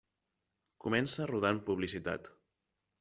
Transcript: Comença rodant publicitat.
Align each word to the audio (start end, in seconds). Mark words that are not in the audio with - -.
Comença 0.85 1.27
rodant 1.33 1.61
publicitat. 1.69 2.33